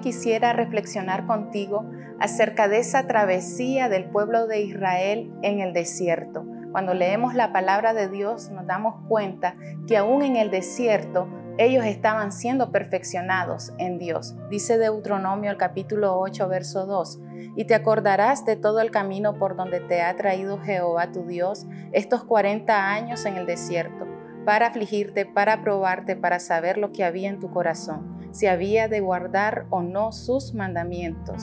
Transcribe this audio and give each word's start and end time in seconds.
quisiera 0.00 0.52
reflexionar 0.52 1.26
contigo 1.26 1.84
acerca 2.20 2.68
de 2.68 2.78
esa 2.78 3.06
travesía 3.06 3.88
del 3.88 4.04
pueblo 4.10 4.46
de 4.46 4.60
Israel 4.62 5.32
en 5.42 5.60
el 5.60 5.72
desierto. 5.72 6.44
Cuando 6.72 6.94
leemos 6.94 7.34
la 7.34 7.52
palabra 7.52 7.94
de 7.94 8.08
Dios 8.08 8.50
nos 8.50 8.66
damos 8.66 8.96
cuenta 9.08 9.56
que 9.86 9.96
aún 9.96 10.22
en 10.22 10.36
el 10.36 10.50
desierto 10.50 11.28
ellos 11.58 11.84
estaban 11.84 12.30
siendo 12.30 12.70
perfeccionados 12.70 13.72
en 13.78 13.98
Dios. 13.98 14.36
Dice 14.48 14.78
Deuteronomio 14.78 15.50
el 15.50 15.56
capítulo 15.56 16.18
8, 16.20 16.48
verso 16.48 16.86
2, 16.86 17.20
y 17.56 17.64
te 17.64 17.74
acordarás 17.74 18.44
de 18.44 18.54
todo 18.54 18.80
el 18.80 18.92
camino 18.92 19.38
por 19.38 19.56
donde 19.56 19.80
te 19.80 20.00
ha 20.02 20.14
traído 20.14 20.60
Jehová 20.60 21.10
tu 21.10 21.26
Dios 21.26 21.66
estos 21.90 22.22
40 22.22 22.92
años 22.92 23.26
en 23.26 23.36
el 23.36 23.46
desierto, 23.46 24.06
para 24.44 24.68
afligirte, 24.68 25.26
para 25.26 25.62
probarte, 25.62 26.14
para 26.14 26.38
saber 26.38 26.78
lo 26.78 26.92
que 26.92 27.02
había 27.02 27.28
en 27.28 27.40
tu 27.40 27.50
corazón, 27.50 28.17
si 28.38 28.46
había 28.46 28.86
de 28.86 29.00
guardar 29.00 29.66
o 29.70 29.82
no 29.82 30.12
sus 30.12 30.54
mandamientos. 30.54 31.42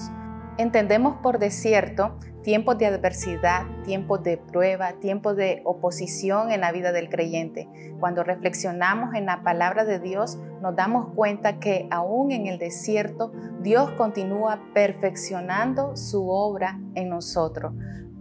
Entendemos 0.57 1.17
por 1.21 1.39
desierto 1.39 2.17
tiempos 2.41 2.77
de 2.77 2.85
adversidad, 2.85 3.63
tiempos 3.83 4.23
de 4.23 4.37
prueba, 4.37 4.93
tiempos 5.01 5.35
de 5.35 5.61
oposición 5.65 6.53
en 6.53 6.61
la 6.61 6.71
vida 6.71 6.93
del 6.93 7.09
creyente. 7.09 7.67
Cuando 7.99 8.23
reflexionamos 8.23 9.13
en 9.13 9.25
la 9.25 9.43
palabra 9.43 9.83
de 9.83 9.99
Dios, 9.99 10.37
nos 10.61 10.73
damos 10.77 11.13
cuenta 11.15 11.59
que 11.59 11.85
aún 11.91 12.31
en 12.31 12.47
el 12.47 12.59
desierto, 12.59 13.33
Dios 13.59 13.91
continúa 13.97 14.61
perfeccionando 14.73 15.97
su 15.97 16.29
obra 16.29 16.79
en 16.93 17.09
nosotros. 17.09 17.73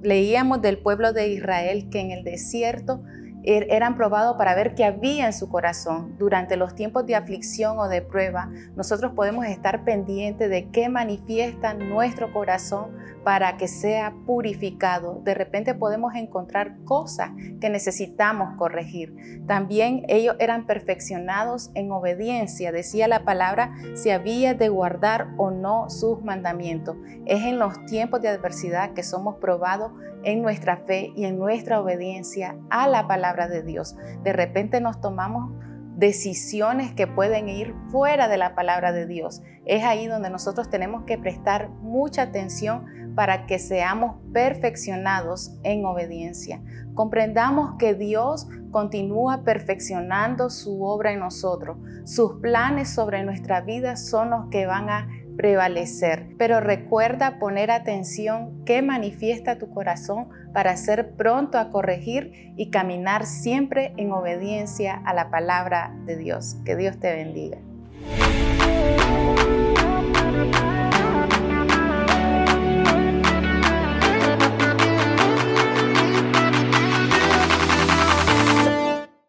Leíamos 0.03 0.63
del 0.63 0.79
pueblo 0.79 1.13
de 1.13 1.29
Israel 1.29 1.89
que 1.91 2.01
en 2.01 2.11
el 2.11 2.25
desierto 2.25 3.05
Er, 3.47 3.67
eran 3.71 3.95
probados 3.95 4.37
para 4.37 4.55
ver 4.55 4.75
qué 4.75 4.85
había 4.85 5.27
en 5.27 5.33
su 5.35 5.49
corazón. 5.51 6.17
Durante 6.19 6.57
los 6.57 6.75
tiempos 6.75 7.05
de 7.05 7.15
aflicción 7.15 7.79
o 7.79 7.89
de 7.89 8.01
prueba, 8.01 8.51
nosotros 8.75 9.13
podemos 9.15 9.45
estar 9.45 9.85
pendientes 9.85 10.49
de 10.49 10.71
qué 10.71 10.89
manifiesta 10.89 11.75
nuestro 11.75 12.33
corazón 12.33 12.97
para 13.23 13.57
que 13.57 13.69
sea 13.69 14.15
purificado. 14.27 15.21
De 15.25 15.35
repente 15.35 15.75
podemos 15.75 16.15
encontrar 16.15 16.77
cosas 16.85 17.31
que 17.61 17.71
necesitamos 17.71 18.57
corregir. 18.57 19.45
También 19.47 20.05
ellos 20.09 20.37
eran 20.39 20.67
perfeccionados 20.67 21.71
en 21.75 21.91
obediencia. 21.91 22.73
Decía 22.73 23.09
la 23.09 23.25
palabra 23.25 23.75
si 23.95 24.11
había 24.11 24.55
de 24.55 24.69
guardar 24.69 25.29
o 25.37 25.51
no 25.51 25.91
sus 25.91 26.23
mandamientos. 26.23 26.97
Es 27.27 27.43
en 27.43 27.59
los 27.59 27.85
tiempos 27.87 28.21
de 28.23 28.29
adversidad 28.29 28.93
que 28.93 29.03
somos 29.03 29.37
probados 29.37 29.93
en 30.25 30.43
nuestra 30.43 30.79
fe 30.79 31.13
y 31.17 31.25
en 31.25 31.39
nuestra 31.39 31.81
obediencia 31.81 32.57
a 32.71 32.89
la 32.89 33.07
palabra 33.07 33.34
de 33.35 33.63
Dios. 33.63 33.97
De 34.23 34.33
repente 34.33 34.81
nos 34.81 35.01
tomamos 35.01 35.53
decisiones 35.97 36.93
que 36.93 37.07
pueden 37.07 37.49
ir 37.49 37.75
fuera 37.91 38.29
de 38.29 38.37
la 38.37 38.55
palabra 38.55 38.93
de 38.93 39.07
Dios. 39.07 39.43
Es 39.65 39.85
ahí 39.85 40.07
donde 40.07 40.31
nosotros 40.31 40.71
tenemos 40.71 41.05
que 41.05 41.19
prestar 41.19 41.69
mucha 41.69 42.23
atención 42.23 42.87
para 43.15 43.47
que 43.47 43.59
seamos 43.59 44.17
perfeccionados 44.33 45.57
en 45.63 45.85
obediencia. 45.85 46.61
Comprendamos 46.95 47.77
que 47.79 47.95
Dios 47.95 48.49
continúa 48.73 49.45
perfeccionando 49.45 50.51
su 50.51 50.83
obra 50.83 51.13
en 51.13 51.21
nosotros. 51.21 51.79
Sus 52.05 52.41
planes 52.41 52.89
sobre 52.89 53.23
nuestra 53.23 53.61
vida 53.61 53.97
son 53.97 54.31
los 54.31 54.49
que 54.51 54.67
van 54.67 54.91
a 54.91 55.09
prevalecer. 55.37 56.27
Pero 56.39 56.61
recuerda 56.61 57.39
poner 57.39 57.71
atención 57.71 58.65
qué 58.65 58.83
manifiesta 58.83 59.59
tu 59.59 59.71
corazón 59.71 60.29
para 60.53 60.77
ser 60.77 61.13
pronto 61.17 61.59
a 61.59 61.71
corregir 61.71 62.53
y 62.57 62.71
caminar 62.71 63.27
siempre 63.27 63.93
en 63.97 64.13
obediencia 64.13 65.01
a 65.05 65.15
la 65.15 65.31
palabra 65.31 65.95
de 66.07 66.17
Dios. 66.17 66.57
Que 66.65 66.77
Dios 66.77 66.99
te 66.99 67.13
bendiga. 67.13 67.59